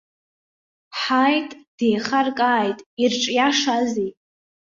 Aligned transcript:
Ҳааит, 0.99 1.49
деихаркааит 1.77 2.79
ирҿиашазеи? 3.01 4.11